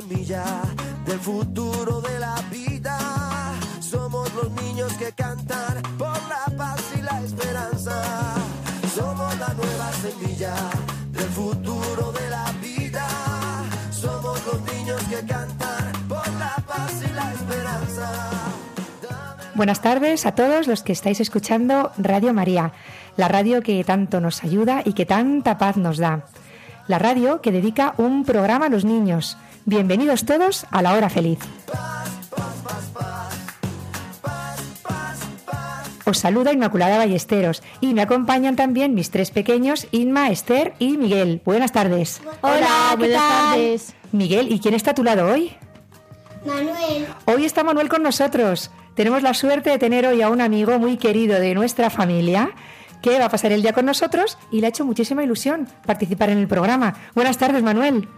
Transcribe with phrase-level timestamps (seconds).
[0.00, 0.44] Semilla
[1.04, 2.98] del futuro de la vida.
[3.80, 8.00] Somos los niños que cantan por la paz y la esperanza.
[8.94, 10.54] Somos la nueva semilla
[11.12, 13.06] del futuro de la vida.
[13.90, 18.30] Somos los niños que cantan por la paz y la esperanza.
[19.54, 22.72] Buenas tardes a todos los que estáis escuchando Radio María,
[23.16, 26.24] la radio que tanto nos ayuda y que tanta paz nos da.
[26.86, 29.36] La radio que dedica un programa a los niños.
[29.66, 31.38] Bienvenidos todos a la hora feliz.
[36.04, 41.40] Os saluda Inmaculada Ballesteros y me acompañan también mis tres pequeños, Inma, Esther y Miguel.
[41.44, 42.20] Buenas tardes.
[42.40, 43.94] Hola, buenas tardes.
[44.10, 45.52] Miguel, ¿y quién está a tu lado hoy?
[46.44, 48.70] Manuel, Hoy está Manuel con nosotros.
[48.94, 52.50] Tenemos la suerte de tener hoy a un amigo muy querido de nuestra familia
[53.02, 56.30] que va a pasar el día con nosotros y le ha hecho muchísima ilusión participar
[56.30, 56.94] en el programa.
[57.14, 58.08] Buenas tardes, Manuel.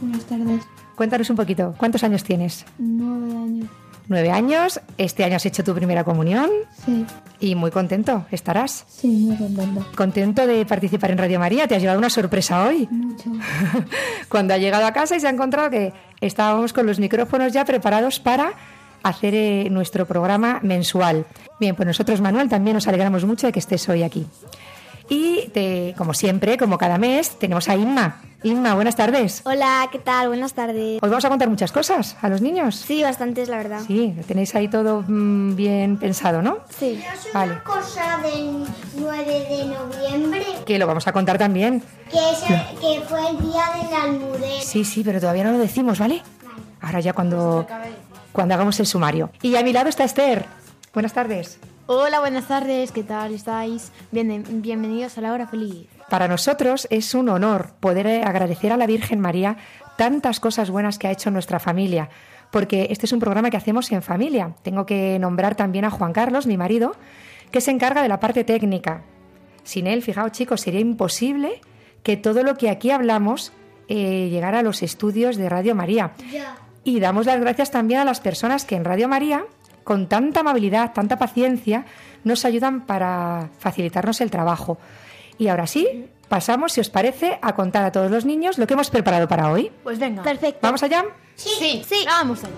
[0.00, 0.62] Buenas tardes.
[1.00, 2.66] Cuéntanos un poquito, ¿cuántos años tienes?
[2.76, 3.68] Nueve años.
[4.06, 6.50] Nueve años, este año has hecho tu primera comunión
[6.84, 7.06] Sí,
[7.40, 8.84] y muy contento estarás.
[8.86, 9.86] sí, muy contento.
[9.96, 12.86] Contento de participar en Radio María, te has llevado una sorpresa hoy.
[12.90, 13.30] Mucho.
[14.28, 17.64] Cuando ha llegado a casa y se ha encontrado que estábamos con los micrófonos ya
[17.64, 18.52] preparados para
[19.02, 21.24] hacer eh, nuestro programa mensual.
[21.58, 24.26] Bien, pues nosotros, Manuel, también nos alegramos mucho de que estés hoy aquí.
[25.08, 28.20] Y te- como siempre, como cada mes, tenemos a Inma.
[28.42, 29.42] Inma, buenas tardes.
[29.44, 30.28] Hola, ¿qué tal?
[30.28, 30.98] Buenas tardes.
[31.02, 32.74] Hoy vamos a contar muchas cosas a los niños.
[32.74, 33.80] Sí, bastantes, la verdad.
[33.86, 36.58] Sí, lo tenéis ahí todo mm, bien pensado, ¿no?
[36.78, 37.02] Sí.
[37.34, 38.64] Vale, cosa del
[38.96, 41.82] 9 de noviembre, que lo vamos a contar también.
[42.10, 44.62] que, es el- que fue el día de la almudena.
[44.62, 46.22] Sí, sí, pero todavía no lo decimos, ¿vale?
[46.80, 47.66] Ahora ya cuando,
[48.32, 49.30] cuando hagamos el sumario.
[49.42, 50.46] Y a mi lado está Esther.
[50.94, 51.58] Buenas tardes.
[51.86, 52.90] Hola, buenas tardes.
[52.90, 53.92] ¿Qué tal estáis?
[54.12, 55.88] Bien- bienvenidos a la hora feliz.
[56.10, 59.56] Para nosotros es un honor poder eh, agradecer a la Virgen María
[59.96, 62.10] tantas cosas buenas que ha hecho nuestra familia,
[62.50, 64.56] porque este es un programa que hacemos en familia.
[64.62, 66.96] Tengo que nombrar también a Juan Carlos, mi marido,
[67.52, 69.04] que se encarga de la parte técnica.
[69.62, 71.60] Sin él, fijaos chicos, sería imposible
[72.02, 73.52] que todo lo que aquí hablamos
[73.86, 76.10] eh, llegara a los estudios de Radio María.
[76.82, 79.44] Y damos las gracias también a las personas que en Radio María,
[79.84, 81.84] con tanta amabilidad, tanta paciencia,
[82.24, 84.78] nos ayudan para facilitarnos el trabajo.
[85.40, 88.74] Y ahora sí, pasamos, si os parece, a contar a todos los niños lo que
[88.74, 89.72] hemos preparado para hoy.
[89.82, 90.22] Pues venga.
[90.22, 90.58] Perfecto.
[90.60, 91.02] ¿Vamos allá?
[91.34, 92.04] Sí, sí.
[92.04, 92.52] Vamos allá.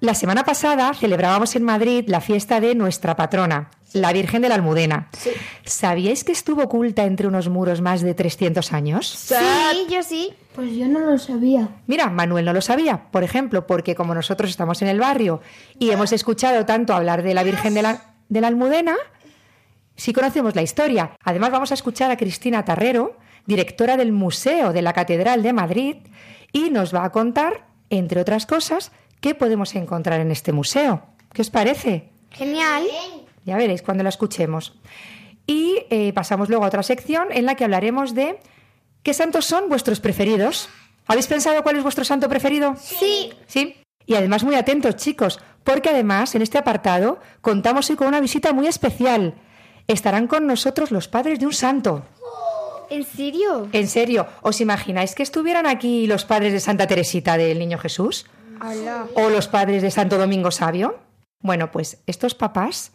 [0.00, 4.56] La semana pasada celebrábamos en Madrid la fiesta de nuestra patrona, la Virgen de la
[4.56, 5.08] Almudena.
[5.64, 9.08] ¿Sabíais que estuvo oculta entre unos muros más de 300 años?
[9.08, 9.34] Sí,
[9.90, 10.34] yo sí.
[10.54, 11.68] Pues yo no lo sabía.
[11.86, 15.40] Mira, Manuel no lo sabía, por ejemplo, porque como nosotros estamos en el barrio
[15.78, 18.96] y hemos escuchado tanto hablar de la Virgen de la, de la Almudena,
[19.96, 21.12] sí conocemos la historia.
[21.22, 25.96] Además vamos a escuchar a Cristina Tarrero, directora del Museo de la Catedral de Madrid,
[26.52, 31.02] y nos va a contar, entre otras cosas, qué podemos encontrar en este museo.
[31.32, 32.10] ¿Qué os parece?
[32.30, 32.84] Genial.
[33.46, 34.74] Ya veréis cuando la escuchemos.
[35.46, 38.40] Y eh, pasamos luego a otra sección en la que hablaremos de
[39.04, 40.68] qué santos son vuestros preferidos.
[41.06, 42.74] ¿Habéis pensado cuál es vuestro santo preferido?
[42.80, 43.32] Sí.
[43.46, 43.76] Sí.
[44.04, 48.52] Y además muy atentos, chicos, porque además en este apartado contamos hoy con una visita
[48.52, 49.34] muy especial.
[49.86, 52.04] Estarán con nosotros los padres de un santo.
[52.90, 53.68] ¿En serio?
[53.72, 58.26] En serio, ¿os imagináis que estuvieran aquí los padres de Santa Teresita del Niño Jesús?
[58.60, 59.06] Hola.
[59.14, 60.98] ¿O los padres de Santo Domingo Sabio?
[61.40, 62.92] Bueno, pues estos papás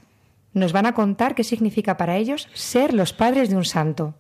[0.54, 4.16] nos van a contar qué significa para ellos ser los padres de un santo.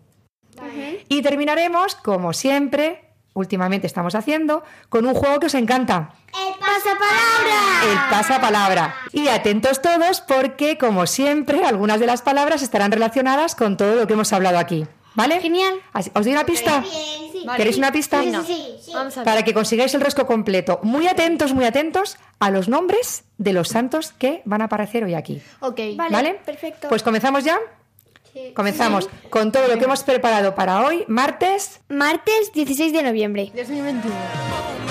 [1.09, 6.13] Y terminaremos, como siempre, últimamente estamos haciendo, con un juego que os encanta.
[6.33, 7.91] ¡El pasapalabra!
[7.91, 8.95] El pasapalabra.
[9.11, 14.07] Y atentos todos porque, como siempre, algunas de las palabras estarán relacionadas con todo lo
[14.07, 14.85] que hemos hablado aquí.
[15.13, 15.41] ¿Vale?
[15.41, 15.75] Genial.
[15.93, 16.79] Así- ¿Os doy una pista?
[16.79, 16.93] Bien,
[17.31, 17.45] sí.
[17.57, 18.21] ¿Queréis una pista?
[18.23, 18.91] Sí, sí, sí.
[18.93, 19.25] Vamos a ver.
[19.25, 20.79] Para que consigáis el resco completo.
[20.83, 25.13] Muy atentos, muy atentos a los nombres de los santos que van a aparecer hoy
[25.15, 25.41] aquí.
[25.59, 25.79] Ok.
[25.95, 26.41] Vale, ¿Vale?
[26.45, 26.87] perfecto.
[26.89, 27.59] Pues comenzamos ya.
[28.55, 31.81] Comenzamos con todo lo que hemos preparado para hoy, martes.
[31.89, 33.51] Martes 16 de noviembre.
[33.53, 34.90] 2021.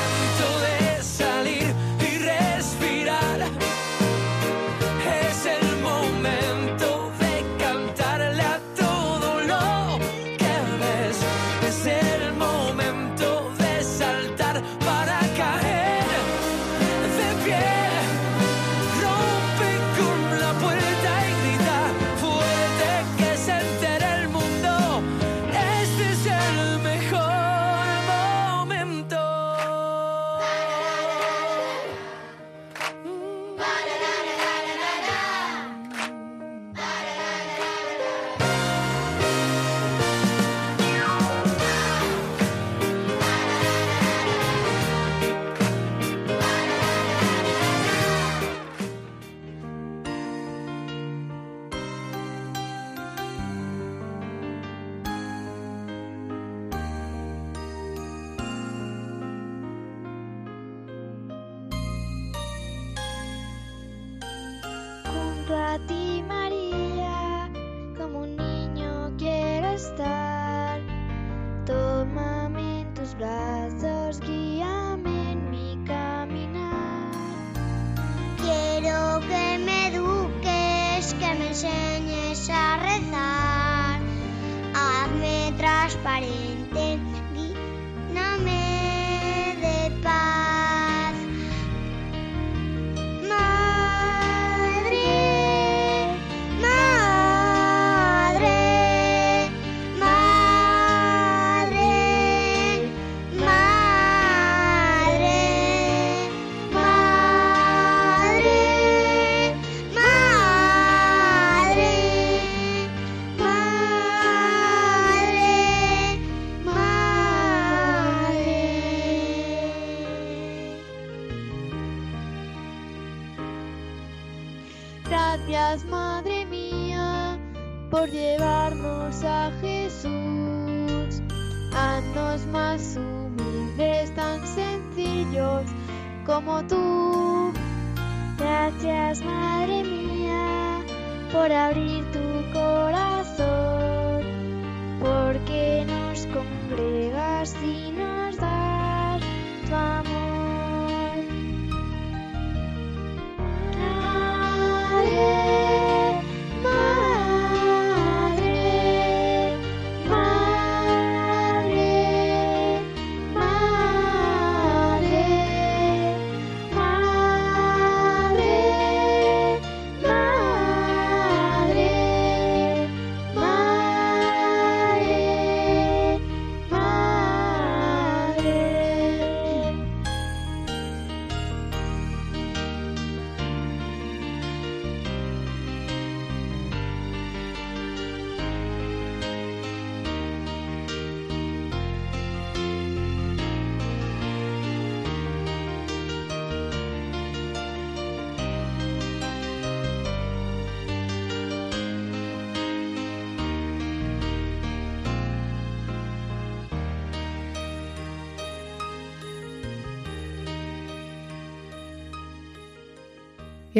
[178.42, 178.79] Madre.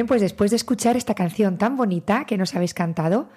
[0.00, 3.28] Bien, pues después de escuchar esta canción tan bonita que nos habéis cantado,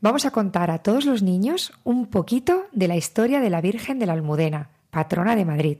[0.00, 3.98] vamos a contar a todos los niños un poquito de la historia de la Virgen
[3.98, 5.76] de la Almudena, patrona de Madrid.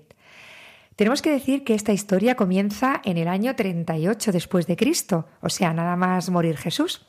[0.94, 5.48] Tenemos que decir que esta historia comienza en el año 38 después de Cristo, o
[5.48, 7.06] sea, nada más morir Jesús.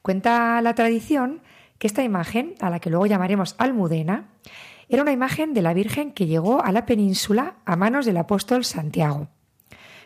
[0.00, 1.42] Cuenta la tradición
[1.78, 4.28] que esta imagen, a la que luego llamaremos Almudena,
[4.88, 8.64] era una imagen de la Virgen que llegó a la península a manos del apóstol
[8.64, 9.26] Santiago.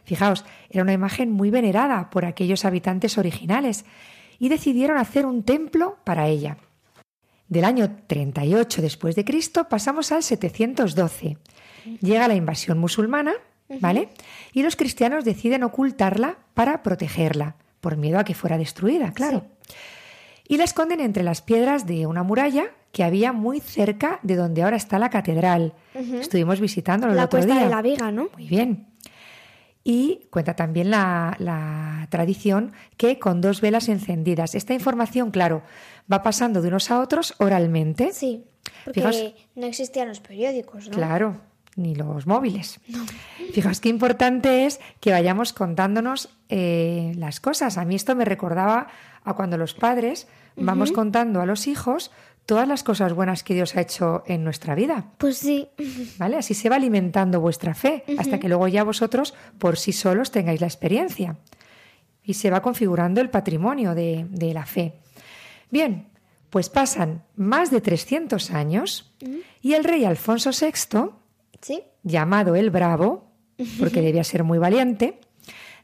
[0.04, 3.84] Fijaos, era una imagen muy venerada por aquellos habitantes originales
[4.38, 6.58] y decidieron hacer un templo para ella.
[7.48, 11.38] Del año 38 después de Cristo pasamos al 712.
[12.00, 13.32] Llega la invasión musulmana,
[13.80, 14.08] ¿vale?
[14.52, 19.46] Y los cristianos deciden ocultarla para protegerla, por miedo a que fuera destruida, claro.
[20.48, 24.62] Y la esconden entre las piedras de una muralla que había muy cerca de donde
[24.62, 25.74] ahora está la catedral.
[25.94, 27.64] Estuvimos visitándolo el La otro cuesta día.
[27.64, 28.28] de la Viga, ¿no?
[28.34, 28.86] Muy bien.
[29.86, 34.54] Y cuenta también la, la tradición que con dos velas encendidas.
[34.54, 35.62] Esta información, claro,
[36.10, 38.12] va pasando de unos a otros oralmente.
[38.12, 38.44] Sí,
[38.84, 40.94] porque Fijaos- no existían los periódicos, ¿no?
[40.96, 41.36] Claro,
[41.76, 42.80] ni los móviles.
[43.52, 47.76] Fijaos qué importante es que vayamos contándonos eh, las cosas.
[47.76, 48.86] A mí esto me recordaba
[49.22, 52.10] a cuando los padres vamos contando a los hijos
[52.46, 55.12] todas las cosas buenas que Dios ha hecho en nuestra vida.
[55.18, 55.68] Pues sí.
[56.18, 56.36] ¿Vale?
[56.36, 60.60] Así se va alimentando vuestra fe, hasta que luego ya vosotros por sí solos tengáis
[60.60, 61.36] la experiencia.
[62.22, 64.94] Y se va configurando el patrimonio de, de la fe.
[65.70, 66.08] Bien,
[66.50, 69.12] pues pasan más de 300 años
[69.60, 71.10] y el rey Alfonso VI,
[71.60, 71.82] Sí.
[72.02, 73.30] llamado el Bravo,
[73.78, 75.18] porque debía ser muy valiente,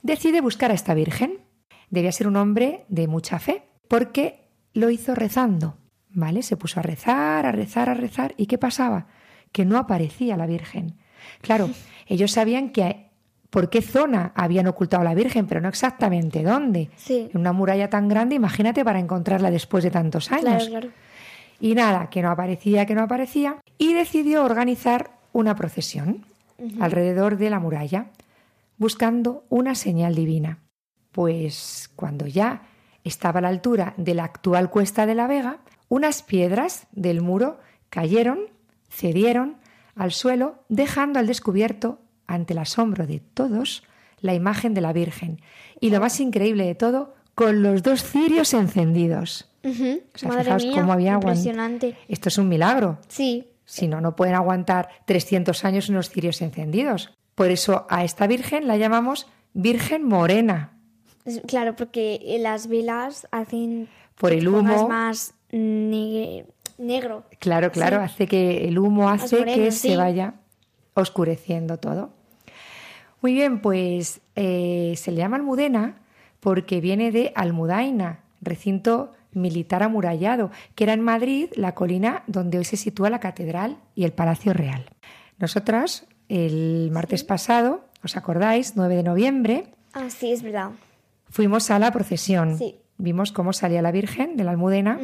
[0.02, 1.40] decide buscar a esta Virgen.
[1.88, 5.76] Debía ser un hombre de mucha fe, porque lo hizo rezando,
[6.12, 6.43] ¿vale?
[6.43, 8.35] Se puso a rezar, a rezar, a rezar.
[8.37, 9.07] ¿Y qué pasaba?
[9.52, 10.97] Que no aparecía la Virgen.
[11.40, 11.71] Claro,
[12.07, 13.11] ellos sabían que
[13.50, 16.90] por qué zona habían ocultado a la Virgen, pero no exactamente dónde.
[16.97, 17.29] Sí.
[17.33, 20.67] En una muralla tan grande, imagínate para encontrarla después de tantos años.
[20.67, 20.90] Claro, claro.
[21.61, 23.57] Y nada, que no aparecía, que no aparecía.
[23.76, 26.25] Y decidió organizar una procesión
[26.81, 28.07] alrededor de la muralla,
[28.76, 30.59] buscando una señal divina.
[31.12, 32.62] Pues cuando ya
[33.05, 35.59] estaba a la altura de la actual Cuesta de la Vega,
[35.90, 38.38] unas piedras del muro cayeron,
[38.88, 39.56] cedieron
[39.94, 43.82] al suelo, dejando al descubierto, ante el asombro de todos,
[44.20, 45.42] la imagen de la Virgen.
[45.80, 49.50] Y lo más increíble de todo, con los dos cirios encendidos.
[49.64, 50.00] Ujú.
[50.14, 51.97] O sea, Madre fijaos mía, cómo había impresionante.
[52.09, 52.99] Esto es un milagro.
[53.09, 57.12] Sí, Si no, no pueden aguantar 300 años unos cirios encendidos.
[57.35, 60.73] Por eso a esta Virgen la llamamos Virgen Morena.
[61.47, 64.88] claro, porque las velas hacen Por el humo.
[64.88, 66.45] más ne-
[66.78, 67.25] negro.
[67.38, 68.04] Claro, claro, Sí.
[68.04, 69.88] hace que el humo hace que sí.
[69.90, 70.35] se vaya
[70.95, 72.11] oscureciendo todo.
[73.23, 75.97] Muy bien, pues eh, se le llama Almudena
[76.40, 82.64] porque viene de Almudaina, recinto militar amurallado, que era en Madrid la colina donde hoy
[82.64, 84.87] se sitúa la catedral y el Palacio Real.
[85.38, 88.75] Nosotras, el martes pasado, ¿os acordáis?
[88.76, 90.71] 9 de noviembre, Ah, sí, es verdad.
[91.28, 92.57] fuimos a la procesión.
[92.57, 92.76] Sí.
[93.00, 94.99] Vimos cómo salía la Virgen de la Almudena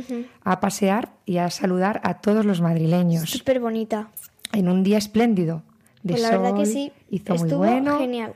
[0.45, 4.09] a pasear y a saludar a todos los madrileños Súper bonita.
[4.53, 5.63] en un día espléndido.
[6.03, 6.93] De Pues la verdad que sol, sí.
[7.11, 7.99] Hizo Estuvo muy bueno.
[7.99, 8.35] genial.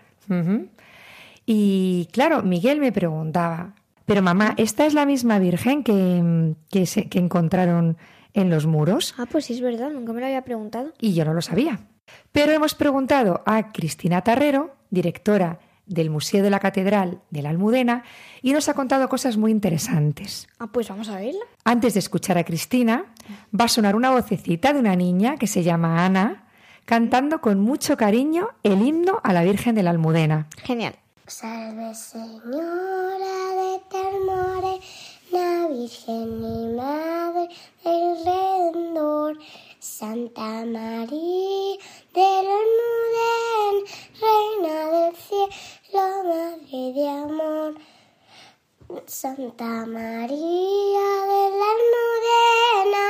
[1.46, 3.74] Y claro, Miguel me preguntaba,
[4.06, 7.96] Pero mamá, ¿esta es la misma Virgen que, que, se- que encontraron
[8.34, 9.14] en los muros?
[9.18, 10.92] Ah, pues sí, es verdad, nunca me lo había preguntado.
[11.00, 11.78] Y yo no lo sabía.
[12.32, 18.04] Pero hemos preguntado a Cristina Tarrero, directora del Museo de la Catedral de la Almudena,
[18.40, 20.48] y nos ha contado cosas muy interesantes.
[20.58, 21.44] Ah, pues vamos a verla.
[21.64, 23.12] Antes de escuchar a Cristina,
[23.58, 26.46] va a sonar una vocecita de una niña que se llama Ana,
[26.86, 30.48] cantando con mucho cariño el himno a la Virgen de la Almudena.
[30.62, 30.94] Genial.
[31.26, 34.80] Salve Señora de Termore,
[35.30, 37.48] la Virgen y Madre
[37.84, 39.38] del Redentor,
[39.78, 41.76] Santa María
[42.12, 43.76] del Almudén,
[44.20, 45.48] Reina del cielo,
[45.92, 47.74] Madre de amor.
[49.06, 53.06] Santa María de la Almudena,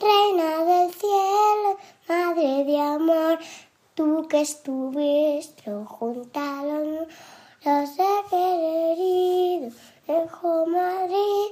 [0.00, 1.78] Reina del cielo,
[2.08, 3.38] Madre de amor,
[3.94, 7.08] tú que estuviste junto a los
[7.64, 7.90] los
[8.32, 9.74] heridos
[10.08, 11.50] en Madrid,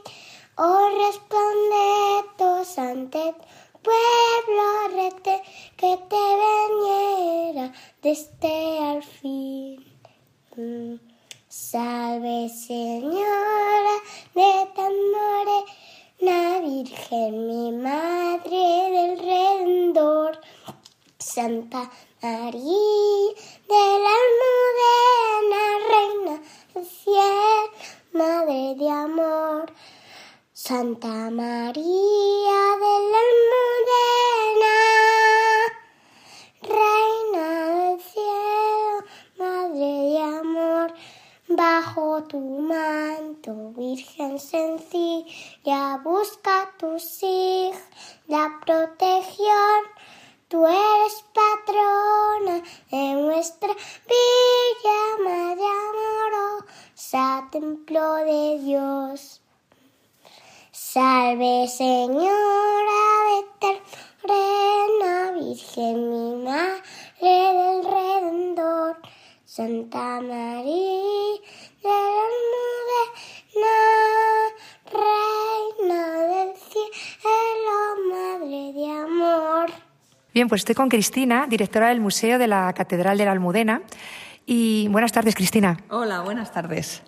[0.56, 1.84] oh responde
[2.36, 3.34] tos ante
[3.84, 5.42] pueblo rete
[5.76, 7.53] que te veniera
[8.04, 9.82] desde al fin.
[11.48, 13.96] Salve Señora
[14.34, 15.64] de Tamore,
[16.20, 20.38] la Virgen mi Madre del Redentor,
[21.18, 23.30] Santa María
[23.72, 26.36] de la Almudena, Reina
[26.74, 27.70] del cielo,
[28.12, 29.72] Madre de amor.
[30.52, 34.76] Santa María de la Almudena,
[36.62, 37.63] Reina
[41.56, 47.72] bajo tu manto, Virgen sencilla, busca tu sig,
[48.26, 49.80] la protección.
[50.48, 53.72] Tú eres patrona de nuestra
[54.10, 59.40] villa, Madre amorosa, templo de Dios.
[60.70, 63.04] Salve Señora
[63.60, 63.80] de
[64.22, 66.82] Reina, Virgen mi Madre
[67.20, 68.96] del Redentor,
[69.54, 71.94] Santa María de la
[72.26, 73.76] Almudena,
[74.90, 77.76] Reina del cielo,
[78.10, 79.70] Madre de amor.
[80.34, 83.82] Bien, pues estoy con Cristina, directora del Museo de la Catedral de la Almudena.
[84.44, 85.78] Y buenas tardes, Cristina.
[85.88, 87.04] Hola, buenas tardes.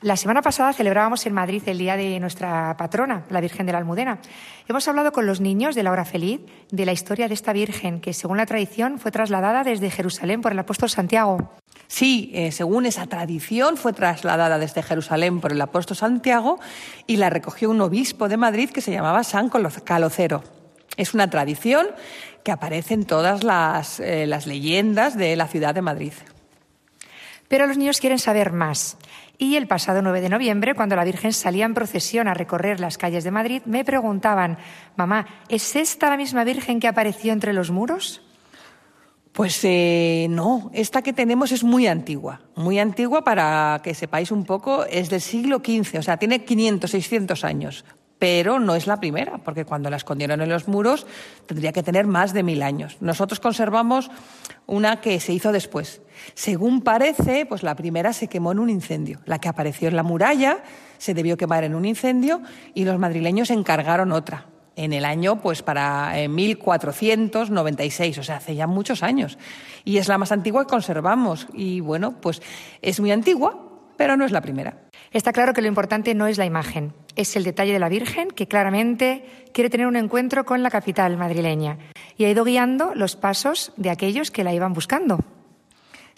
[0.00, 3.78] La semana pasada celebrábamos en Madrid el día de nuestra patrona, la Virgen de la
[3.78, 4.20] Almudena.
[4.68, 6.40] Hemos hablado con los niños de la hora feliz
[6.70, 10.52] de la historia de esta Virgen, que según la tradición fue trasladada desde Jerusalén por
[10.52, 11.50] el apóstol Santiago.
[11.88, 16.60] Sí, eh, según esa tradición fue trasladada desde Jerusalén por el apóstol Santiago
[17.08, 20.44] y la recogió un obispo de Madrid que se llamaba San Calocero.
[20.96, 21.88] Es una tradición
[22.44, 26.12] que aparece en todas las, eh, las leyendas de la ciudad de Madrid.
[27.48, 28.96] Pero los niños quieren saber más.
[29.40, 32.98] Y el pasado 9 de noviembre, cuando la Virgen salía en procesión a recorrer las
[32.98, 34.58] calles de Madrid, me preguntaban,
[34.96, 38.20] mamá, ¿es esta la misma Virgen que apareció entre los muros?
[39.30, 44.44] Pues eh, no, esta que tenemos es muy antigua, muy antigua para que sepáis un
[44.44, 47.84] poco, es del siglo XV, o sea, tiene 500, 600 años,
[48.18, 51.06] pero no es la primera, porque cuando la escondieron en los muros
[51.46, 52.96] tendría que tener más de mil años.
[53.00, 54.10] Nosotros conservamos
[54.66, 56.02] una que se hizo después.
[56.34, 59.20] Según parece, pues la primera se quemó en un incendio.
[59.24, 60.58] La que apareció en la muralla
[60.98, 62.42] se debió quemar en un incendio
[62.74, 68.54] y los madrileños encargaron otra en el año, pues para eh, 1496, o sea, hace
[68.54, 69.36] ya muchos años.
[69.84, 71.48] Y es la más antigua que conservamos.
[71.52, 72.40] Y bueno, pues
[72.80, 73.58] es muy antigua,
[73.96, 74.87] pero no es la primera.
[75.12, 78.28] Está claro que lo importante no es la imagen, es el detalle de la Virgen
[78.28, 81.78] que claramente quiere tener un encuentro con la capital madrileña
[82.16, 85.20] y ha ido guiando los pasos de aquellos que la iban buscando.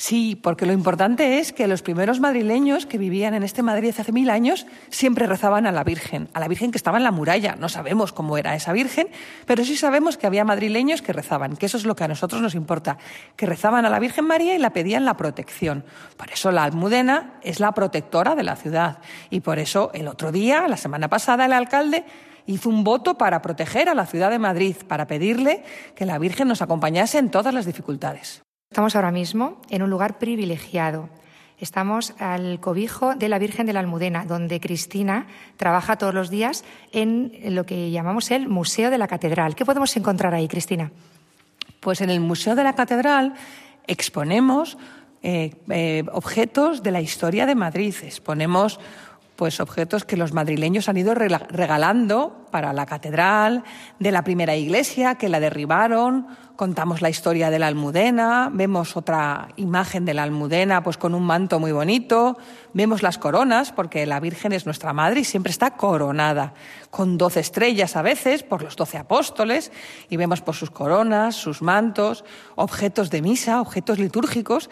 [0.00, 4.12] Sí, porque lo importante es que los primeros madrileños que vivían en este Madrid hace
[4.12, 7.54] mil años siempre rezaban a la Virgen, a la Virgen que estaba en la muralla.
[7.56, 9.08] No sabemos cómo era esa Virgen,
[9.44, 12.40] pero sí sabemos que había madrileños que rezaban, que eso es lo que a nosotros
[12.40, 12.96] nos importa,
[13.36, 15.84] que rezaban a la Virgen María y la pedían la protección.
[16.16, 20.32] Por eso la Almudena es la protectora de la ciudad y por eso el otro
[20.32, 22.06] día, la semana pasada, el alcalde
[22.46, 25.62] hizo un voto para proteger a la ciudad de Madrid, para pedirle
[25.94, 28.42] que la Virgen nos acompañase en todas las dificultades.
[28.72, 31.08] Estamos ahora mismo en un lugar privilegiado.
[31.58, 36.62] Estamos al cobijo de la Virgen de la Almudena, donde Cristina trabaja todos los días
[36.92, 39.56] en lo que llamamos el Museo de la Catedral.
[39.56, 40.92] ¿Qué podemos encontrar ahí, Cristina?
[41.80, 43.34] Pues en el Museo de la Catedral
[43.88, 44.78] exponemos
[45.24, 47.92] eh, eh, objetos de la historia de Madrid.
[48.04, 48.78] Exponemos
[49.40, 53.64] pues objetos que los madrileños han ido regalando para la catedral
[53.98, 56.26] de la primera iglesia que la derribaron.
[56.56, 61.22] Contamos la historia de la Almudena, vemos otra imagen de la Almudena pues con un
[61.22, 62.36] manto muy bonito,
[62.74, 66.52] vemos las coronas porque la Virgen es nuestra madre y siempre está coronada,
[66.90, 69.72] con doce estrellas a veces por los doce apóstoles
[70.10, 74.68] y vemos por sus coronas, sus mantos, objetos de misa, objetos litúrgicos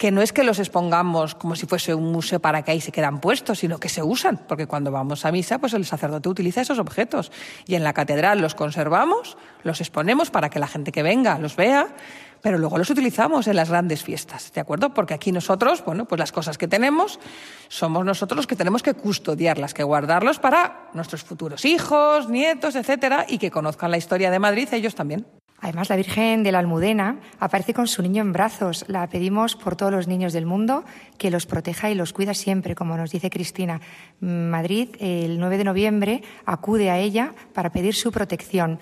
[0.00, 2.90] que no es que los expongamos como si fuese un museo para que ahí se
[2.90, 6.62] quedan puestos, sino que se usan, porque cuando vamos a misa, pues el sacerdote utiliza
[6.62, 7.30] esos objetos
[7.66, 11.54] y en la catedral los conservamos, los exponemos para que la gente que venga los
[11.54, 11.88] vea,
[12.40, 14.94] pero luego los utilizamos en las grandes fiestas, ¿de acuerdo?
[14.94, 17.20] Porque aquí nosotros, bueno, pues las cosas que tenemos
[17.68, 23.26] somos nosotros los que tenemos que custodiarlas, que guardarlos para nuestros futuros hijos, nietos, etcétera,
[23.28, 25.26] y que conozcan la historia de Madrid ellos también.
[25.60, 28.84] Además, la Virgen de la Almudena aparece con su niño en brazos.
[28.88, 30.84] La pedimos por todos los niños del mundo
[31.18, 33.80] que los proteja y los cuida siempre, como nos dice Cristina.
[34.20, 38.80] Madrid, el 9 de noviembre, acude a ella para pedir su protección.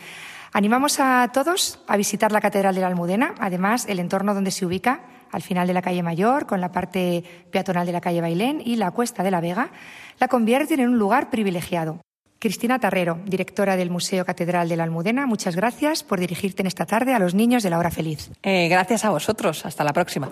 [0.52, 4.64] Animamos a todos a visitar la Catedral de la Almudena, además el entorno donde se
[4.64, 8.62] ubica, al final de la calle Mayor, con la parte peatonal de la calle Bailén
[8.64, 9.70] y la Cuesta de la Vega,
[10.18, 12.00] la convierten en un lugar privilegiado.
[12.38, 16.86] Cristina Tarrero, directora del Museo Catedral de la Almudena, muchas gracias por dirigirte en esta
[16.86, 18.30] tarde a los niños de la hora feliz.
[18.42, 19.66] Eh, gracias a vosotros.
[19.66, 20.28] Hasta la próxima.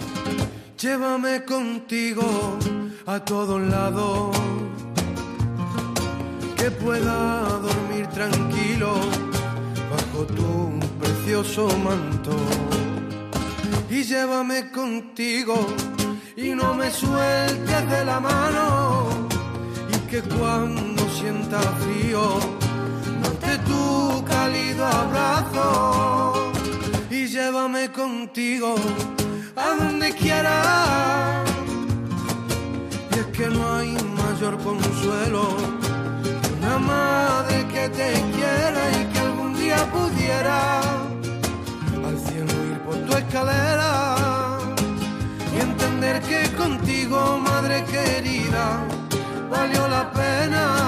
[0.80, 2.58] Llévame contigo
[3.06, 4.36] a todos lados,
[6.56, 8.94] que pueda dormir tranquilo
[9.90, 12.36] bajo tu precioso manto.
[13.90, 15.66] Y llévame contigo
[16.36, 19.06] y no me sueltes de la mano,
[19.92, 22.22] y que cuando sienta frío
[23.22, 26.52] note tu cálido abrazo.
[27.10, 28.74] Y llévame contigo
[29.56, 31.42] a donde quiera.
[33.12, 35.44] Y es que no hay mayor consuelo
[36.42, 40.80] que una madre que te quiera y que algún día pudiera
[42.08, 44.16] al cielo ir por tu escalera
[45.54, 48.64] y entender que contigo, madre querida,
[49.50, 50.85] valió la pena.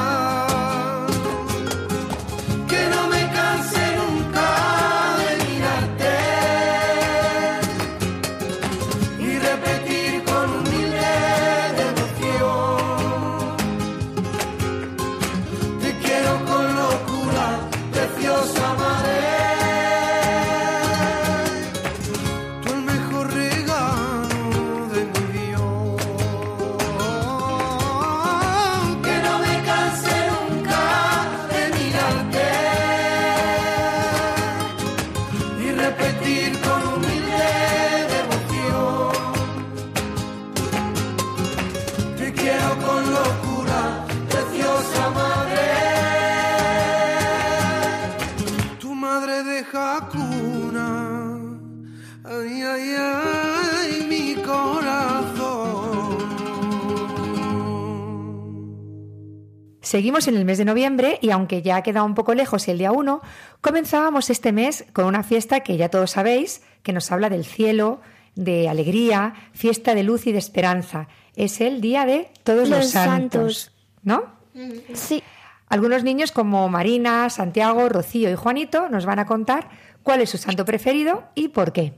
[59.89, 62.77] Seguimos en el mes de noviembre y aunque ya ha quedado un poco lejos el
[62.77, 63.23] día 1,
[63.63, 68.03] comenzábamos este mes con una fiesta que ya todos sabéis, que nos habla del cielo,
[68.35, 71.09] de alegría, fiesta de luz y de esperanza.
[71.37, 73.73] Es el día de todos los, Los santos, santos.
[74.03, 74.25] ¿no?
[74.93, 75.23] Sí.
[75.69, 79.71] Algunos niños como Marina, Santiago, Rocío y Juanito nos van a contar
[80.03, 81.95] cuál es su santo preferido y por qué.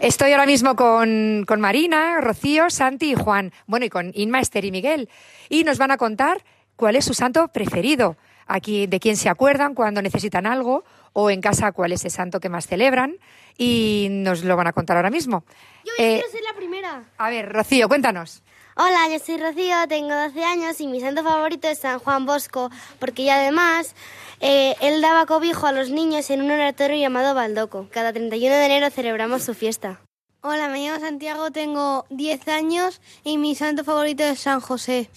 [0.00, 3.52] Estoy ahora mismo con, con Marina, Rocío, Santi y Juan.
[3.66, 5.10] Bueno, y con Inma, Esther y Miguel.
[5.50, 6.42] Y nos van a contar
[6.82, 8.16] cuál es su santo preferido.
[8.48, 12.40] Aquí de quién se acuerdan cuando necesitan algo o en casa cuál es el santo
[12.40, 13.18] que más celebran.
[13.56, 15.44] Y nos lo van a contar ahora mismo.
[15.84, 17.04] Yo Eh, quiero ser la primera.
[17.18, 18.42] a ver, Rocío, cuéntanos.
[18.74, 22.68] Hola, yo soy Rocío, tengo 12 años y mi santo favorito es San Juan Bosco,
[22.98, 23.94] porque y además
[24.40, 27.86] eh, él daba cobijo a los niños en un oratorio llamado Baldoco.
[27.92, 30.00] Cada 31 de enero celebramos su fiesta.
[30.40, 35.08] Hola, me llamo Santiago, tengo 10 años y mi santo favorito es San José,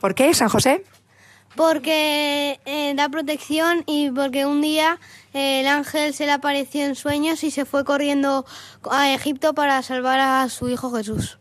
[0.00, 0.84] ¿Por qué, San José?
[1.56, 4.98] Porque eh, da protección y porque un día
[5.32, 8.44] eh, el ángel se le apareció en sueños y se fue corriendo
[8.90, 11.38] a Egipto para salvar a su hijo Jesús.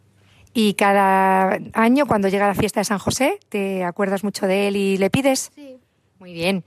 [0.54, 4.76] Y cada año, cuando llega la fiesta de San José, ¿te acuerdas mucho de él
[4.76, 5.52] y le pides?
[5.56, 5.78] Sí.
[6.20, 6.64] Muy bien.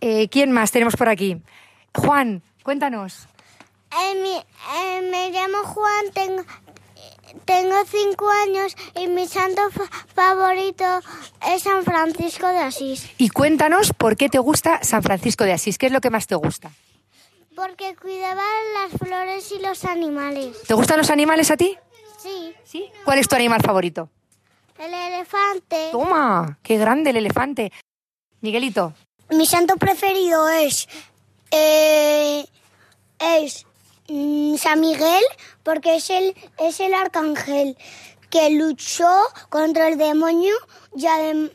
[0.00, 1.40] Eh, ¿Quién más tenemos por aquí?
[1.94, 3.28] Juan, cuéntanos.
[3.92, 6.42] Eh, mi- eh, me llamo Juan, tengo,
[7.44, 10.84] tengo cinco años y mi santo fa- favorito
[11.48, 13.08] es San Francisco de Asís.
[13.18, 15.78] Y cuéntanos por qué te gusta San Francisco de Asís.
[15.78, 16.70] ¿Qué es lo que más te gusta?
[17.56, 18.42] Porque cuidaba
[18.74, 20.56] las flores y los animales.
[20.66, 21.76] ¿Te gustan los animales a ti?
[22.22, 22.86] Sí, Sí.
[23.04, 24.08] ¿Cuál es tu animal favorito?
[24.78, 25.88] El elefante.
[25.92, 27.70] Toma, qué grande el elefante.
[28.40, 28.94] Miguelito,
[29.30, 30.88] Mi santo preferido es.
[31.50, 32.46] eh,
[33.18, 33.66] es.
[34.10, 35.22] Mm, San Miguel,
[35.62, 37.76] porque es el, es el arcángel
[38.28, 39.10] que luchó
[39.48, 40.54] contra el demonio
[40.96, 41.52] y adem-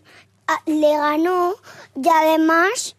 [0.48, 1.56] a- le ganó.
[1.96, 2.96] Y además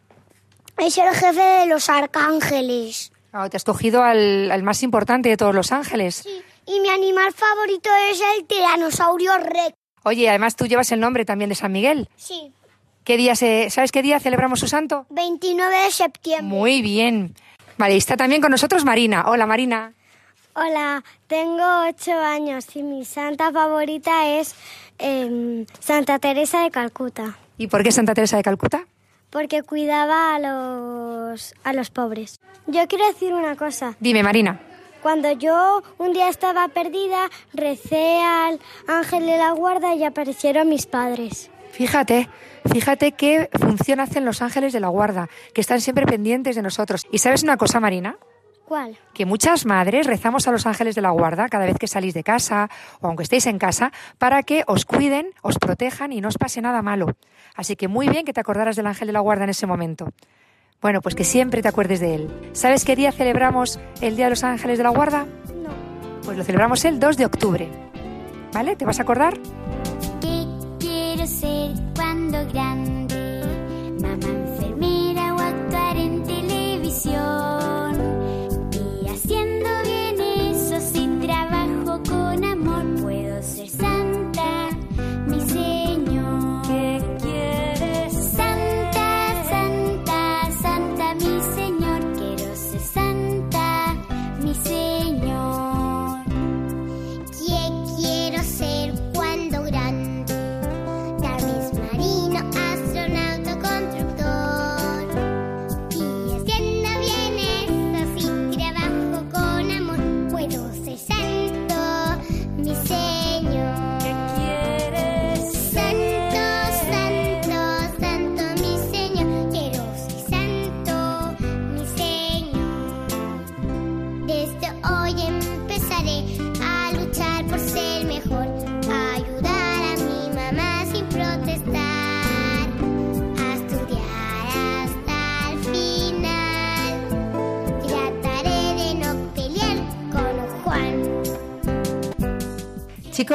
[0.79, 3.13] es el jefe de los arcángeles.
[3.33, 6.27] ah, te has cogido al, al más importante de todos los ángeles.
[6.67, 9.75] Y mi animal favorito es el tiranosaurio rex.
[10.05, 12.09] Oye, además tú llevas el nombre también de San Miguel.
[12.17, 12.53] Sí.
[13.05, 15.07] ¿Qué día se, ¿Sabes qué día celebramos su santo?
[15.11, 16.47] 29 de septiembre.
[16.57, 17.35] Muy bien.
[17.79, 19.25] Vale, y está también con nosotros Marina.
[19.27, 19.93] Hola, Marina.
[20.55, 24.55] Hola, tengo ocho años y mi santa favorita es
[24.99, 28.87] em, Santa Teresa de Calcuta, ¿Y por qué Santa Teresa de Calcuta?
[29.29, 32.41] porque cuidaba a los, a los pobres.
[32.67, 33.95] Yo quiero decir una cosa.
[34.01, 34.59] Dime, Marina.
[35.03, 38.59] Cuando yo un día estaba perdida, recé al
[38.89, 41.51] ángel de la guarda y aparecieron mis padres.
[41.77, 42.31] Fíjate,
[42.73, 47.07] fíjate qué función hacen los ángeles de la guarda, que están siempre pendientes de nosotros.
[47.13, 48.17] ¿Y sabes una cosa, Marina?
[48.65, 48.99] ¿Cuál?
[49.15, 52.25] que muchas madres rezamos a los ángeles de la guarda cada vez que salís de
[52.25, 52.69] casa
[53.01, 56.63] o aunque estéis en casa para que os cuiden, os protejan y no os pase
[56.63, 57.15] nada malo.
[57.55, 60.09] Así que muy bien que te acordaras del ángel de la guarda en ese momento.
[60.81, 62.51] Bueno, pues que siempre te acuerdes de él.
[62.55, 65.27] ¿Sabes qué día celebramos el Día de los Ángeles de la Guarda?
[65.55, 65.71] No.
[66.25, 67.69] Pues lo celebramos el 2 de octubre.
[68.53, 68.77] ¿Vale?
[68.77, 69.39] ¿Te vas a acordar?
[71.47, 72.96] ¿Qué quiero ser cuando grande?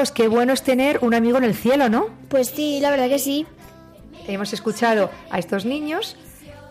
[0.10, 2.08] Qué bueno es tener un amigo en el cielo, ¿no?
[2.30, 3.46] Pues sí, la verdad que sí.
[4.28, 6.16] Hemos escuchado a estos niños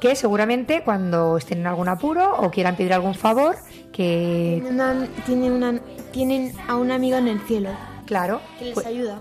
[0.01, 3.57] que seguramente cuando estén en algún apuro o quieran pedir algún favor,
[3.93, 7.71] que Tienen, una- tienen una- tienen a un amigo en el cielo
[8.07, 9.21] claro, que les pues- ayuda.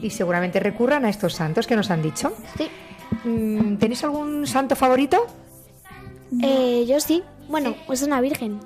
[0.00, 2.32] y seguramente recurran a estos santos que nos han dicho.
[2.56, 2.68] Sí.
[3.28, 5.26] Mm, ¿Tenéis algún santo favorito?
[6.42, 7.22] Eh, yo sí.
[7.48, 8.60] Bueno, es una virgen.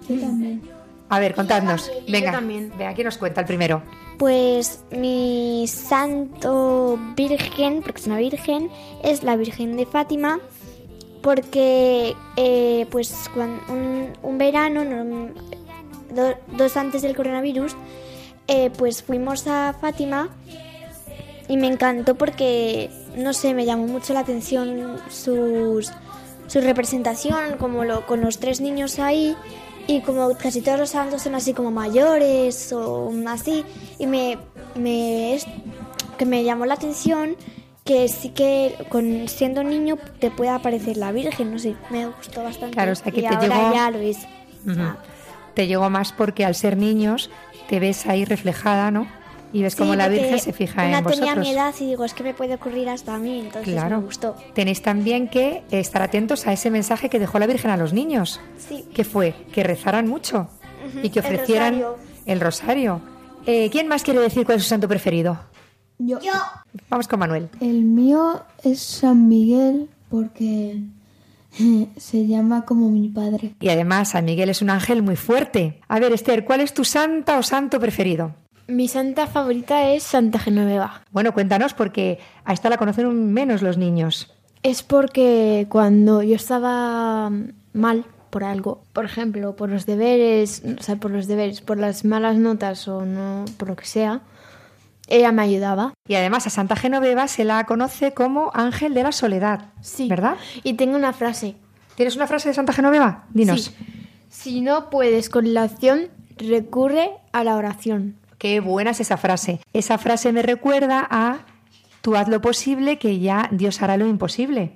[1.09, 1.91] A ver, contadnos.
[2.09, 2.73] Venga, también.
[2.77, 3.83] venga, ¿quién nos cuenta el primero?
[4.19, 8.71] Pues mi santo virgen, porque es una virgen,
[9.05, 10.41] es la Virgen de Fátima,
[11.23, 13.15] porque eh, pues
[13.69, 15.29] un, un verano, no-
[16.15, 17.77] do- dos antes del coronavirus,
[18.49, 20.29] eh, pues fuimos a Fátima
[21.49, 25.93] y me encantó porque, no sé, me llamó mucho la atención sus,
[26.47, 29.37] su representación, como lo, con los tres niños ahí,
[29.87, 33.65] y como casi todos los santos son así como mayores o así,
[33.99, 34.39] y me,
[34.75, 35.39] me,
[36.19, 37.37] que me llamó la atención
[37.85, 42.43] que sí que con siendo niño te puede aparecer la Virgen, no sé, me gustó
[42.43, 42.75] bastante.
[42.75, 44.19] Claro, o sea, que y te ahora llegó- ya lo es.
[44.77, 44.97] Ah,
[45.55, 47.31] Te llegó más porque al ser niños
[47.69, 49.07] te ves ahí reflejada, ¿no?
[49.53, 51.47] Y ves cómo sí, la Virgen se fija una en tenía vosotros.
[51.47, 53.99] mi edad y digo, es que me puede ocurrir hasta a mí, entonces Claro.
[54.01, 54.37] me gustó.
[54.55, 58.41] Tenéis también que estar atentos a ese mensaje que dejó la Virgen a los niños.
[58.59, 58.85] Sí.
[58.95, 59.35] que fue?
[59.53, 60.49] Que rezaran mucho
[61.03, 61.99] y que el ofrecieran rosario.
[62.27, 63.01] el rosario.
[63.47, 65.39] Eh, ¿Quién más quiere decir cuál es su santo preferido?
[65.99, 66.19] Yo.
[66.91, 67.49] Vamos con Manuel.
[67.61, 70.81] El mío es San Miguel porque
[71.97, 73.55] se llama como mi padre.
[73.61, 75.81] Y además, San Miguel es un ángel muy fuerte.
[75.89, 78.35] A ver, Esther, ¿cuál es tu santa o santo preferido?
[78.69, 81.03] Mi santa favorita es Santa Genoveva.
[81.13, 84.33] Bueno, cuéntanos porque a esta la conocen menos los niños.
[84.63, 87.31] Es porque cuando yo estaba
[87.73, 92.05] mal por algo, por ejemplo, por los deberes, o sea, por los deberes, por las
[92.05, 94.23] malas notas o no, por lo que sea,
[95.07, 95.95] ella me ayudaba.
[96.09, 99.67] Y además a Santa Genoveva se la conoce como ángel de la soledad.
[99.81, 100.09] Sí.
[100.09, 100.37] ¿Verdad?
[100.65, 101.55] Y tengo una frase.
[101.95, 103.27] ¿Tienes una frase de Santa Genoveva?
[103.31, 103.63] Dinos.
[103.67, 103.75] Sí.
[104.29, 108.17] Si no puedes con la acción, recurre a la oración.
[108.39, 109.61] Qué buena es esa frase.
[109.73, 111.47] Esa frase me recuerda a
[112.03, 114.73] tú haz lo posible que ya Dios hará lo imposible.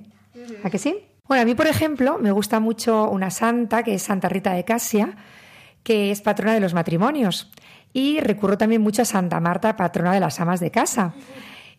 [0.64, 0.96] ¿A que sí?
[1.28, 4.64] Bueno, a mí, por ejemplo, me gusta mucho una santa que es Santa Rita de
[4.64, 5.14] Casia,
[5.84, 7.50] que es patrona de los matrimonios.
[7.92, 11.14] Y recurro también mucho a Santa Marta, patrona de las amas de casa.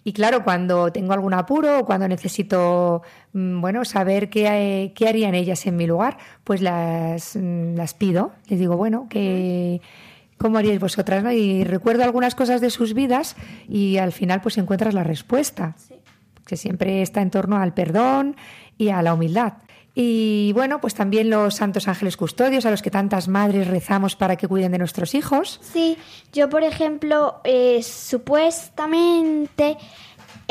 [0.04, 5.08] Y claro, cuando tengo algún apuro o cuando necesito, mm, bueno, saber qué, eh, qué
[5.08, 8.32] harían ellas en mi lugar, pues las, mm, las pido.
[8.48, 9.82] Les digo, bueno, que
[10.42, 11.32] cómo haríais vosotras, ¿no?
[11.32, 13.36] Y recuerdo algunas cosas de sus vidas
[13.70, 15.76] y al final pues encuentras la respuesta,
[16.46, 18.36] que siempre está en torno al perdón
[18.78, 19.54] y a la humildad.
[19.94, 24.38] Y bueno, pues también los santos ángeles custodios a los que tantas madres rezamos para
[24.38, 25.60] que cuiden de nuestros hijos.
[25.62, 25.98] Sí,
[26.32, 29.78] yo por ejemplo, eh, supuestamente,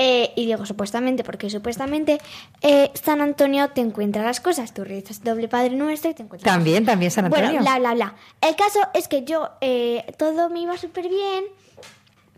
[0.03, 2.19] eh, y digo supuestamente porque supuestamente,
[2.63, 4.73] eh, San Antonio te encuentra las cosas.
[4.73, 7.51] Tú rezas doble Padre Nuestro y te encuentras También, también San Antonio.
[7.51, 8.15] Bueno, bla, bla, bla.
[8.41, 11.45] El caso es que yo, eh, todo me iba súper bien,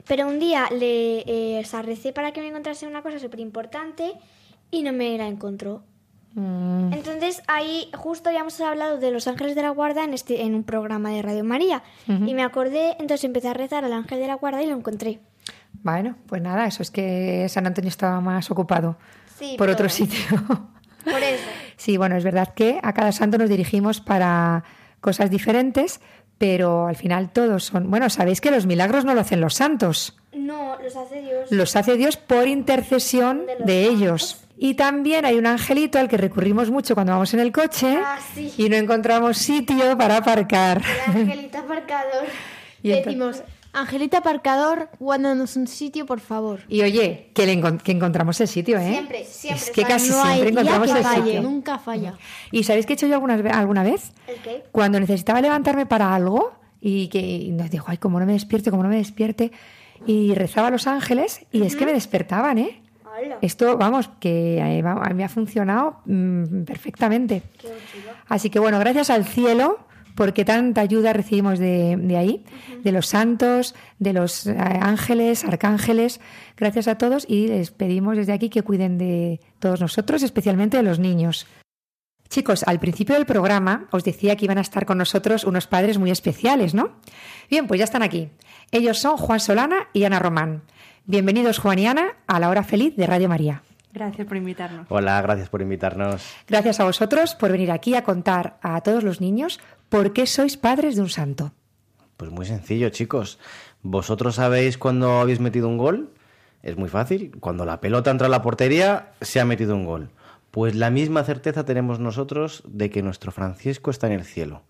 [0.08, 3.38] pero un día le eh, o sea, recé para que me encontrase una cosa súper
[3.38, 4.12] importante
[4.72, 5.84] y no me la encontró.
[6.34, 10.56] Mm, Entonces ahí justo habíamos hablado de los ángeles de la guarda en, este, en
[10.56, 11.84] un programa de Radio María.
[12.08, 15.20] Y me acordé, entonces empecé a rezar al ángel de la guarda y lo encontré.
[15.82, 18.96] Bueno, pues nada, eso es que San Antonio estaba más ocupado
[19.38, 20.18] Sí, por pero otro sitio.
[21.04, 21.42] Por eso.
[21.76, 24.62] Sí, bueno, es verdad que a cada santo nos dirigimos para
[25.00, 26.00] cosas diferentes,
[26.38, 27.90] pero al final todos son...
[27.90, 31.50] Bueno, sabéis que los milagros no lo hacen los santos, No, los hace Dios.
[31.50, 33.68] los hace Dios por intercesión De santos.
[33.68, 34.44] ellos.
[34.56, 38.18] Y también hay un angelito al que recurrimos mucho cuando vamos en el coche Ah,
[38.32, 38.54] sí.
[38.56, 40.82] y no encontramos sitio para aparcar.
[41.08, 42.26] El angelito aparcador.
[42.84, 43.42] Y entonces- Decimos,
[43.74, 46.60] Angelita aparcador, guárdanos un sitio, por favor.
[46.68, 48.92] Y oye, que, le encon- que encontramos el sitio, ¿eh?
[48.92, 51.42] Siempre, siempre, Es que casi no siempre encontramos que el falle, sitio.
[51.42, 52.14] nunca falla.
[52.50, 54.12] ¿Y sabéis qué he hecho yo alguna, ve- alguna vez?
[54.28, 54.64] ¿El qué?
[54.72, 58.70] Cuando necesitaba levantarme para algo y que y nos dijo, ay, como no me despierte,
[58.70, 59.52] como no me despierte,
[60.06, 62.78] y rezaba a los ángeles y es que me despertaban, ¿eh?
[63.40, 67.42] Esto, vamos, que eh, va- a mí me ha funcionado mm, perfectamente.
[68.28, 69.78] Así que bueno, gracias al cielo,
[70.14, 72.44] porque tanta ayuda recibimos de, de ahí,
[72.82, 76.20] de los santos, de los eh, ángeles, arcángeles,
[76.56, 80.82] gracias a todos y les pedimos desde aquí que cuiden de todos nosotros, especialmente de
[80.82, 81.46] los niños.
[82.28, 85.98] Chicos, al principio del programa os decía que iban a estar con nosotros unos padres
[85.98, 86.92] muy especiales, ¿no?
[87.50, 88.30] Bien, pues ya están aquí.
[88.70, 90.62] Ellos son Juan Solana y Ana Román.
[91.04, 93.62] Bienvenidos, Juan y Ana, a la hora feliz de Radio María.
[93.92, 94.86] Gracias por invitarnos.
[94.88, 96.24] Hola, gracias por invitarnos.
[96.48, 100.56] Gracias a vosotros por venir aquí a contar a todos los niños por qué sois
[100.56, 101.52] padres de un santo.
[102.16, 103.38] Pues muy sencillo, chicos.
[103.82, 106.14] ¿Vosotros sabéis cuándo habéis metido un gol?
[106.62, 107.32] Es muy fácil.
[107.40, 110.10] Cuando la pelota entra a la portería, se ha metido un gol.
[110.50, 114.62] Pues la misma certeza tenemos nosotros de que nuestro Francisco está en el cielo.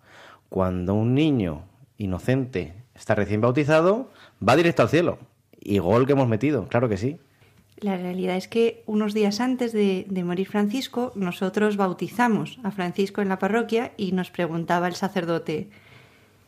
[0.49, 1.65] Cuando un niño
[1.99, 4.11] inocente está recién bautizado,
[4.47, 5.19] va directo al cielo.
[5.61, 7.21] Y gol que hemos metido, claro que sí.
[7.83, 13.29] La realidad es que unos días antes de, morir Francisco, nosotros bautizamos a Francisco en
[13.29, 15.69] la parroquia y nos preguntaba el sacerdote,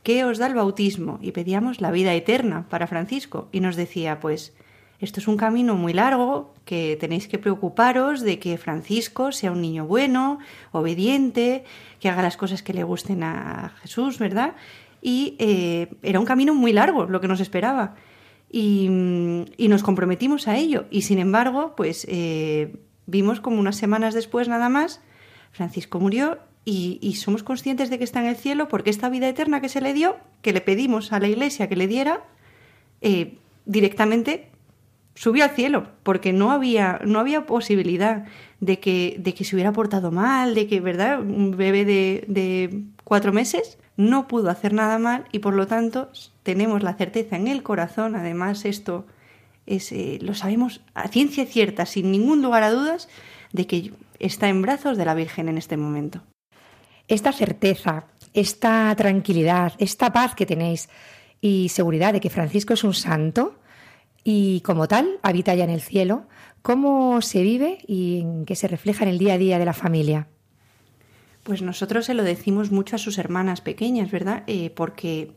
[0.04, 1.18] ¿qué os da el bautismo?
[1.20, 3.48] Y pedíamos la vida eterna para Francisco.
[3.50, 4.54] Y nos decía, pues,
[5.00, 9.60] esto es un camino muy largo, que tenéis que preocuparos de que Francisco sea un
[9.60, 10.38] niño bueno,
[10.70, 11.64] obediente,
[11.98, 14.54] que haga las cosas que le gusten a Jesús, ¿verdad?
[15.02, 17.96] Y eh, era un camino muy largo lo que nos esperaba.
[18.50, 20.86] Y, mm, y nos comprometimos a ello.
[20.90, 22.76] Y sin embargo, pues eh,
[23.06, 25.00] vimos como unas semanas después nada más,
[25.52, 29.28] Francisco murió y, y somos conscientes de que está en el cielo porque esta vida
[29.28, 32.24] eterna que se le dio, que le pedimos a la iglesia que le diera,
[33.00, 34.48] eh, directamente
[35.14, 38.24] subió al cielo, porque no había, no había posibilidad
[38.60, 41.20] de que, de que se hubiera portado mal, de que, ¿verdad?
[41.20, 46.10] Un bebé de, de cuatro meses no pudo hacer nada mal y por lo tanto
[46.44, 49.06] tenemos la certeza en el corazón, además esto
[49.66, 53.08] es, eh, lo sabemos a ciencia cierta, sin ningún lugar a dudas,
[53.52, 56.22] de que está en brazos de la Virgen en este momento.
[57.08, 58.04] Esta certeza,
[58.34, 60.88] esta tranquilidad, esta paz que tenéis
[61.40, 63.56] y seguridad de que Francisco es un santo
[64.22, 66.26] y como tal habita ya en el cielo,
[66.62, 69.74] ¿cómo se vive y en qué se refleja en el día a día de la
[69.74, 70.28] familia?
[71.42, 74.44] Pues nosotros se lo decimos mucho a sus hermanas pequeñas, ¿verdad?
[74.46, 75.32] Eh, porque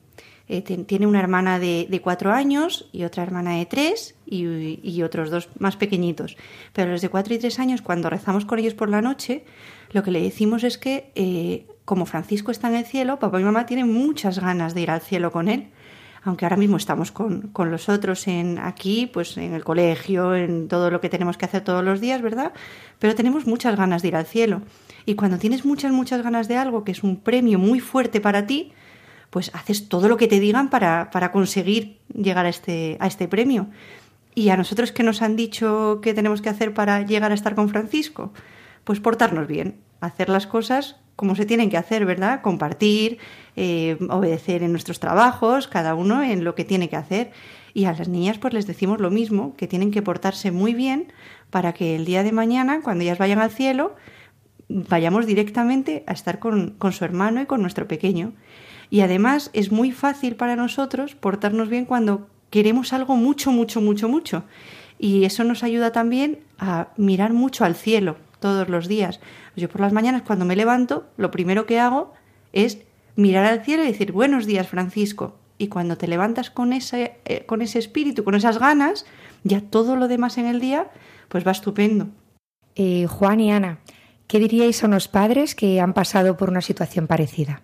[0.49, 5.29] eh, tiene una hermana de, cuatro años y otra hermana de tres y, y otros
[5.29, 6.37] dos más pequeñitos.
[6.73, 9.43] Pero los de cuatro y tres años, cuando rezamos con ellos por la noche,
[9.91, 13.43] lo que le decimos es que, eh, como Francisco está en el cielo, papá y
[13.43, 15.69] mamá tienen muchas ganas de ir al cielo con él.
[16.23, 20.67] Aunque ahora mismo estamos con, con los otros en aquí, pues en el colegio, en
[20.67, 22.51] todo lo que tenemos que hacer todos los días, ¿verdad?
[22.99, 24.61] Pero tenemos muchas ganas de ir al cielo.
[25.05, 28.45] Y cuando tienes muchas, muchas ganas de algo, que es un premio muy fuerte para
[28.45, 28.73] ti,
[29.29, 33.27] pues haces todo lo que te digan para, para conseguir llegar a este, a este
[33.27, 33.67] premio.
[34.35, 37.55] ¿Y a nosotros qué nos han dicho que tenemos que hacer para llegar a estar
[37.55, 38.31] con Francisco?
[38.83, 42.41] Pues portarnos bien, hacer las cosas como se tienen que hacer, ¿verdad?
[42.41, 43.17] Compartir,
[43.55, 47.31] eh, obedecer en nuestros trabajos, cada uno en lo que tiene que hacer.
[47.73, 51.11] Y a las niñas pues les decimos lo mismo, que tienen que portarse muy bien
[51.49, 53.95] para que el día de mañana, cuando ellas vayan al cielo,
[54.69, 58.33] vayamos directamente a estar con, con su hermano y con nuestro pequeño.
[58.89, 64.07] Y además es muy fácil para nosotros portarnos bien cuando queremos algo mucho, mucho, mucho,
[64.07, 64.43] mucho.
[64.99, 69.19] Y eso nos ayuda también a mirar mucho al cielo todos los días.
[69.55, 72.13] Yo por las mañanas cuando me levanto, lo primero que hago
[72.53, 72.79] es
[73.15, 75.35] mirar al cielo y decir buenos días Francisco.
[75.57, 79.05] Y cuando te levantas con ese, eh, con ese espíritu, con esas ganas,
[79.43, 80.89] ya todo lo demás en el día,
[81.29, 82.09] pues va estupendo.
[82.75, 83.79] Eh, Juan y Ana,
[84.27, 87.63] ¿qué diríais a unos padres que han pasado por una situación parecida?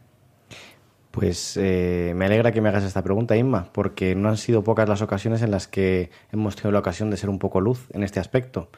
[1.13, 4.89] Pues eh, me alegra que me hagas esta pregunta, Inma, porque no han sido pocas
[4.89, 8.02] las ocasiones en las que hemos tenido la ocasión de ser un poco luz en
[8.02, 8.71] este aspecto.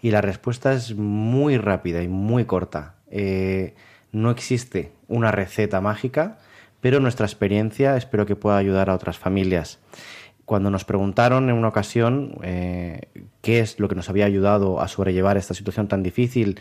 [0.00, 2.94] Y la respuesta es muy rápida y muy corta.
[3.10, 3.74] Eh,
[4.12, 6.38] no existe una receta mágica,
[6.80, 9.78] pero nuestra experiencia espero que pueda ayudar a otras familias.
[10.44, 13.08] Cuando nos preguntaron en una ocasión eh,
[13.40, 16.60] qué es lo que nos había ayudado a sobrellevar esta situación tan difícil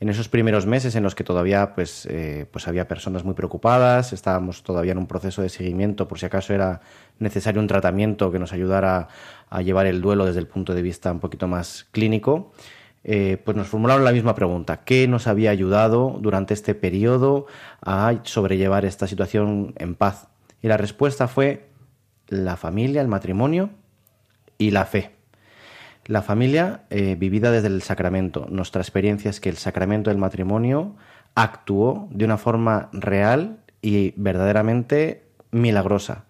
[0.00, 4.12] en esos primeros meses en los que todavía pues, eh, pues había personas muy preocupadas,
[4.12, 6.80] estábamos todavía en un proceso de seguimiento por si acaso era
[7.20, 9.06] necesario un tratamiento que nos ayudara
[9.48, 12.52] a llevar el duelo desde el punto de vista un poquito más clínico,
[13.04, 14.84] eh, pues nos formularon la misma pregunta.
[14.84, 17.46] ¿Qué nos había ayudado durante este periodo
[17.80, 20.28] a sobrellevar esta situación en paz?
[20.62, 21.69] Y la respuesta fue
[22.30, 23.70] la familia, el matrimonio
[24.56, 25.10] y la fe.
[26.06, 28.46] La familia eh, vivida desde el sacramento.
[28.48, 30.96] Nuestra experiencia es que el sacramento del matrimonio
[31.34, 36.24] actuó de una forma real y verdaderamente milagrosa.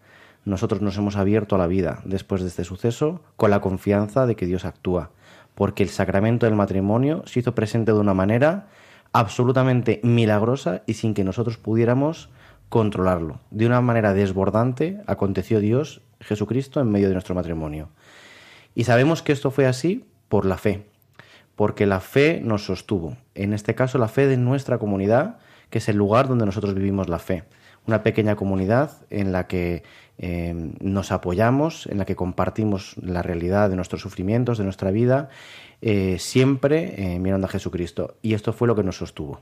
[0.44, 4.36] Nosotros nos hemos abierto a la vida después de este suceso con la confianza de
[4.36, 5.10] que Dios actúa,
[5.54, 8.68] porque el sacramento del matrimonio se hizo presente de una manera
[9.12, 12.30] absolutamente milagrosa y sin que nosotros pudiéramos
[12.70, 13.40] controlarlo.
[13.50, 17.90] De una manera desbordante aconteció Dios, Jesucristo, en medio de nuestro matrimonio.
[18.74, 20.86] Y sabemos que esto fue así por la fe,
[21.56, 23.16] porque la fe nos sostuvo.
[23.34, 27.08] En este caso, la fe de nuestra comunidad, que es el lugar donde nosotros vivimos
[27.08, 27.44] la fe.
[27.86, 29.82] Una pequeña comunidad en la que
[30.18, 35.28] eh, nos apoyamos, en la que compartimos la realidad de nuestros sufrimientos, de nuestra vida,
[35.82, 38.16] eh, siempre eh, mirando a Jesucristo.
[38.22, 39.40] Y esto fue lo que nos sostuvo.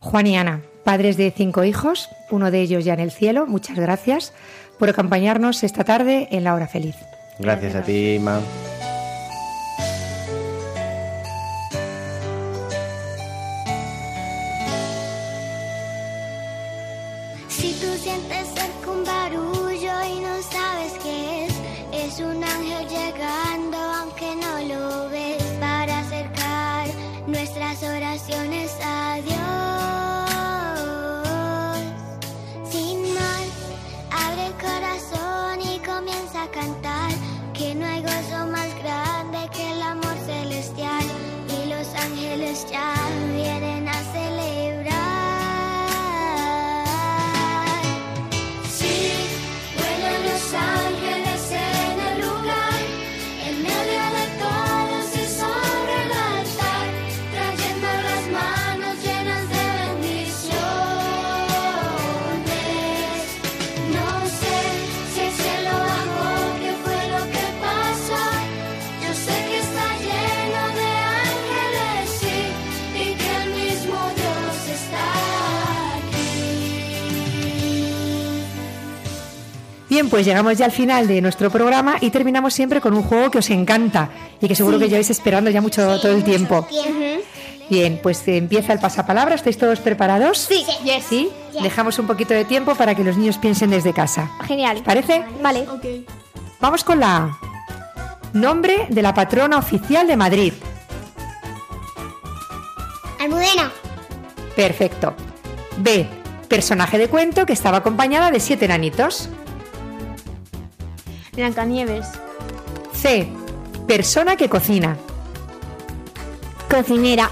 [0.00, 3.76] Juan y Ana, padres de cinco hijos, uno de ellos ya en el cielo, muchas
[3.76, 4.32] gracias
[4.78, 6.96] por acompañarnos esta tarde en la hora feliz.
[7.38, 8.40] Gracias a ti, Inma.
[79.98, 83.32] Bien, pues llegamos ya al final de nuestro programa y terminamos siempre con un juego
[83.32, 84.08] que os encanta
[84.40, 86.68] y que seguro que lleváis esperando ya mucho todo el tiempo.
[87.68, 89.34] Bien, pues empieza el pasapalabra.
[89.34, 90.38] ¿Estáis todos preparados?
[90.38, 90.64] Sí.
[91.00, 91.30] ¿Sí?
[91.64, 94.30] Dejamos un poquito de tiempo para que los niños piensen desde casa.
[94.46, 94.84] Genial.
[94.84, 95.24] ¿Parece?
[95.42, 95.66] Vale.
[96.60, 97.38] Vamos con la A.
[98.34, 100.52] Nombre de la patrona oficial de Madrid.
[103.18, 103.72] Almudena.
[104.54, 105.16] Perfecto.
[105.78, 106.06] B.
[106.46, 109.28] Personaje de cuento que estaba acompañada de siete enanitos.
[111.38, 112.04] Blancanieves.
[112.92, 113.28] C.
[113.86, 114.96] Persona que cocina.
[116.68, 117.30] Cocinera.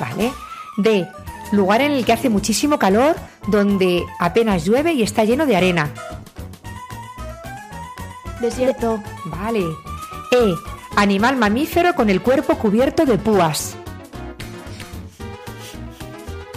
[0.00, 0.32] Vale.
[0.78, 1.06] D.
[1.52, 3.16] Lugar en el que hace muchísimo calor,
[3.46, 5.90] donde apenas llueve y está lleno de arena.
[8.40, 9.02] Desierto.
[9.26, 9.64] Vale.
[10.32, 10.54] E.
[10.96, 13.76] Animal mamífero con el cuerpo cubierto de púas.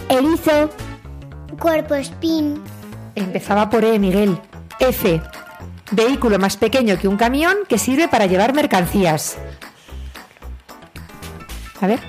[0.08, 0.70] Erizo.
[1.60, 2.62] Cuerpo espín.
[3.14, 4.40] Empezaba por E, Miguel.
[4.80, 5.20] F.
[5.92, 9.36] Vehículo más pequeño que un camión que sirve para llevar mercancías.
[11.82, 12.00] A ver.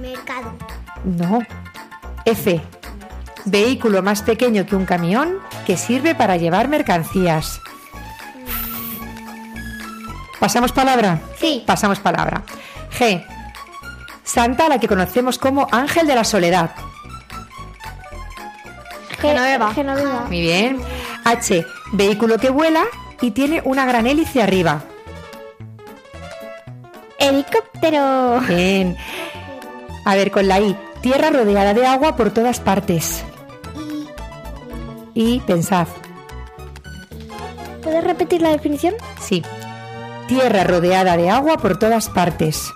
[0.00, 0.52] Mercado.
[1.04, 1.38] No.
[2.26, 2.60] F.
[3.46, 7.60] Vehículo más pequeño que un camión que sirve para llevar mercancías.
[10.38, 11.20] ¿Pasamos palabra?
[11.40, 11.62] Sí.
[11.66, 12.42] Pasamos palabra.
[12.98, 13.24] G.
[14.22, 16.72] Santa, a la que conocemos como Ángel de la Soledad.
[19.18, 19.72] Genoveva.
[19.72, 20.24] Genoveva.
[20.26, 20.78] Muy bien.
[21.24, 21.64] H.
[21.92, 22.84] Vehículo que vuela
[23.20, 24.82] y tiene una gran hélice arriba.
[27.18, 28.40] Helicóptero.
[28.48, 28.96] Bien.
[30.04, 30.76] A ver, con la I.
[31.00, 33.24] Tierra rodeada de agua por todas partes.
[35.14, 35.86] Y pensad,
[37.82, 38.94] ¿Puedes repetir la definición?
[39.20, 39.42] sí.
[40.26, 42.72] Tierra rodeada de agua por todas partes.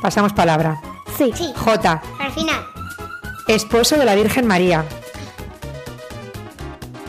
[0.00, 0.80] Pasamos palabra.
[1.18, 1.32] Sí.
[1.34, 1.52] Sí.
[1.56, 2.02] J.
[2.20, 2.64] Al final.
[3.48, 4.84] Esposo de la Virgen María.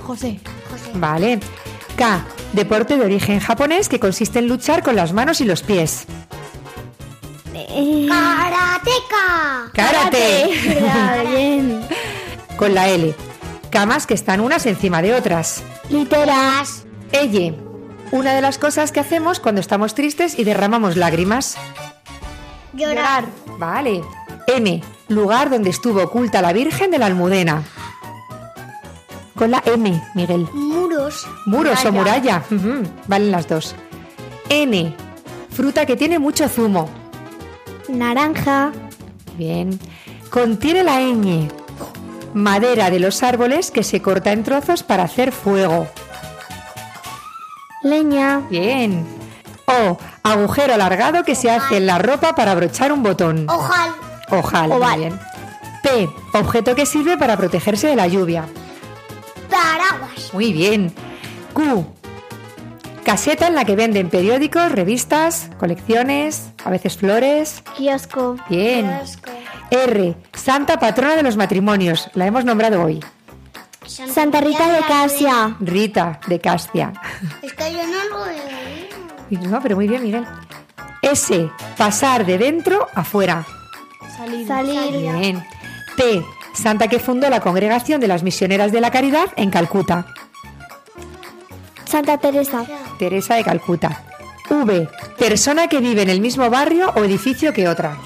[0.07, 0.39] José.
[0.93, 1.39] Vale.
[1.97, 2.25] K.
[2.53, 6.05] Deporte de origen japonés que consiste en luchar con las manos y los pies.
[7.53, 9.71] Eh, Karateka.
[9.73, 10.49] ¡Karate!
[10.89, 11.81] Ah, bien.
[12.55, 13.13] Con la L.
[13.69, 15.63] Camas que están unas encima de otras.
[15.89, 16.85] Literas.
[17.11, 17.55] Elle.
[18.11, 21.57] Una de las cosas que hacemos cuando estamos tristes y derramamos lágrimas.
[22.73, 23.25] Llorar.
[23.57, 24.01] Vale.
[24.47, 24.81] M.
[25.09, 27.63] Lugar donde estuvo oculta la Virgen de la Almudena.
[29.37, 30.47] Con la M, Miguel.
[30.51, 31.27] Muros.
[31.45, 32.43] Muros o muralla.
[33.07, 33.75] Valen las dos.
[34.49, 34.95] N.
[35.51, 36.89] Fruta que tiene mucho zumo.
[37.87, 38.71] Naranja.
[39.37, 39.79] Bien.
[40.31, 41.49] Contiene la ñ.
[42.33, 45.87] Madera de los árboles que se corta en trozos para hacer fuego.
[47.83, 48.39] Leña.
[48.49, 49.05] Bien.
[49.67, 49.99] O.
[50.23, 53.47] Agujero alargado que se hace en la ropa para abrochar un botón.
[53.47, 53.91] Ojal.
[54.31, 54.69] Ojal.
[54.69, 55.19] muy bien.
[55.83, 56.09] P.
[56.33, 58.45] Objeto que sirve para protegerse de la lluvia.
[60.33, 60.93] Muy bien.
[61.53, 61.85] Q.
[63.03, 67.63] Caseta en la que venden periódicos, revistas, colecciones, a veces flores.
[67.77, 68.35] Kiosco.
[68.49, 68.99] Bien.
[69.71, 70.15] R.
[70.33, 72.09] Santa patrona de los matrimonios.
[72.13, 72.99] La hemos nombrado hoy.
[73.85, 75.55] Santa Rita de Casia.
[75.61, 76.93] Rita de Castia.
[77.41, 78.03] Es que yo no
[79.39, 80.25] lo No, pero muy bien, Miguel.
[81.01, 81.49] S.
[81.77, 83.45] Pasar de dentro a fuera.
[84.17, 84.47] Salir.
[84.47, 85.13] Salir.
[85.17, 85.47] Bien.
[85.95, 86.25] T.
[86.57, 90.07] Santa que fundó la Congregación de las Misioneras de la Caridad en Calcuta.
[91.85, 92.65] Santa Teresa.
[92.97, 94.03] Teresa de Calcuta.
[94.49, 94.89] V.
[95.19, 97.97] Persona que vive en el mismo barrio o edificio que otra.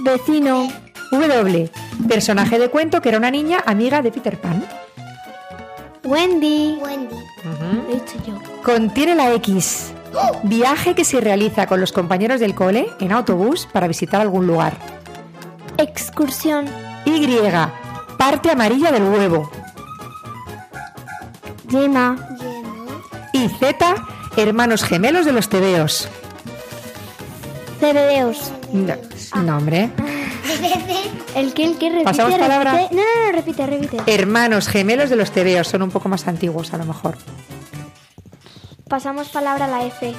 [0.00, 0.68] Vecino.
[1.10, 1.70] W.
[2.08, 4.66] Personaje de cuento que era una niña amiga de Peter Pan.
[6.04, 6.78] Wendy.
[6.78, 7.16] Wendy.
[7.44, 8.62] Lo he dicho yo.
[8.62, 9.92] Contiene la X.
[10.42, 14.76] Viaje que se realiza con los compañeros del cole en autobús para visitar algún lugar.
[15.78, 16.91] Excursión.
[17.04, 17.38] Y.
[18.16, 19.50] Parte amarilla del huevo.
[21.68, 22.16] Yema.
[23.32, 23.94] Y Z.
[24.36, 26.08] Hermanos gemelos de los tebeos.
[27.80, 28.52] Cebedeos.
[28.72, 28.94] No,
[29.42, 29.90] no, hombre.
[31.34, 32.48] El que, el que repite, ¿Pasamos repite.
[32.48, 32.72] palabra?
[32.72, 33.96] No, no, no, repite, repite.
[34.06, 35.66] Hermanos gemelos de los tebeos.
[35.66, 37.16] Son un poco más antiguos a lo mejor.
[38.86, 40.12] Pasamos palabra a la F.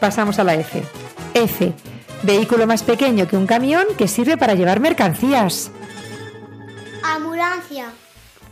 [0.00, 0.82] Pasamos a la F.
[1.34, 1.72] F.
[2.24, 5.70] Vehículo más pequeño que un camión que sirve para llevar mercancías.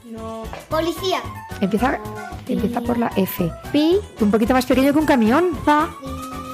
[0.07, 0.67] Ambulancia.
[0.69, 1.19] Policía.
[1.61, 1.99] Empieza,
[2.47, 3.51] empieza por la F.
[3.73, 3.99] Pi.
[4.21, 5.51] Un poquito más pequeño que un camión.
[5.65, 5.89] Fa.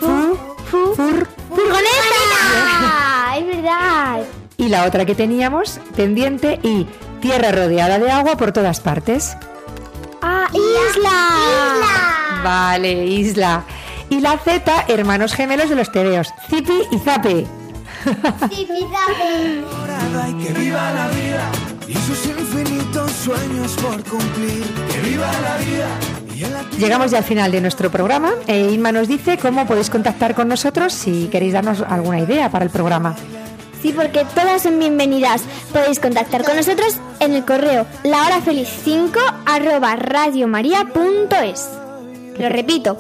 [0.01, 0.37] Fu.
[0.71, 0.95] Fu.
[0.95, 1.29] Fur.
[1.49, 3.37] ¡Furgoneta!
[3.39, 4.23] es verdad.
[4.57, 6.87] Y la otra que teníamos, pendiente y
[7.21, 9.37] tierra rodeada de agua por todas partes.
[10.23, 12.41] Ah, isla.
[12.45, 13.65] Vale, isla.
[14.09, 16.33] Y la Z, hermanos gemelos de los tebeos.
[16.49, 17.47] Zipi y Zape.
[19.71, 21.51] Dorada y que viva la vida
[21.89, 22.92] y sus infinitos
[23.23, 24.65] sueños por cumplir.
[24.91, 25.87] Que viva la vida
[26.79, 28.33] Llegamos ya al final de nuestro programa.
[28.47, 32.65] E Inma nos dice cómo podéis contactar con nosotros si queréis darnos alguna idea para
[32.65, 33.15] el programa.
[33.81, 35.43] Sí, porque todas son bienvenidas.
[35.73, 39.13] Podéis contactar con nosotros en el correo lahorafeliz5
[39.47, 41.69] arroba radiomaria.es.
[42.39, 42.97] Lo repito,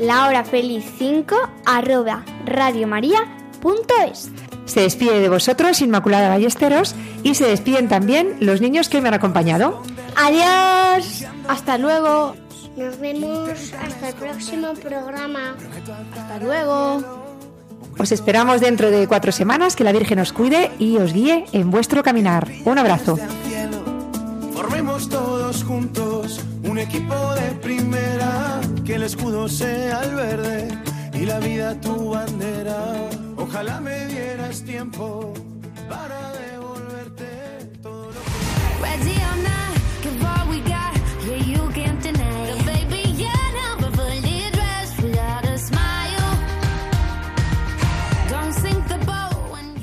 [0.00, 1.34] lahorafeliz5
[1.66, 4.30] arroba radiomaria.es.
[4.70, 6.94] Se despide de vosotros Inmaculada Ballesteros
[7.24, 9.82] y se despiden también los niños que me han acompañado.
[10.16, 11.24] Adiós.
[11.48, 12.36] Hasta luego.
[12.76, 13.50] Nos vemos
[13.84, 15.56] hasta el próximo programa.
[16.16, 17.02] Hasta luego.
[17.98, 21.72] Os esperamos dentro de cuatro semanas, que la Virgen os cuide y os guíe en
[21.72, 22.46] vuestro caminar.
[22.64, 23.18] Un abrazo.
[24.54, 28.60] Formemos todos juntos un equipo de primera.
[28.84, 30.68] Que el escudo sea el verde
[31.12, 33.10] y la vida tu bandera.
[33.52, 35.34] Ojalá me dieras tiempo
[35.88, 37.26] para devolverte
[37.82, 38.12] todo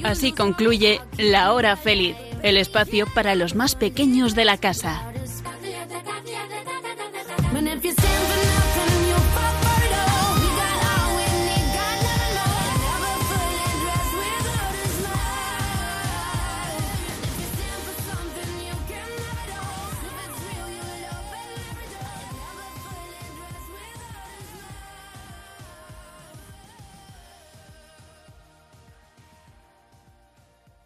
[0.06, 5.12] Así concluye La Hora Feliz, el espacio para los más pequeños de la casa.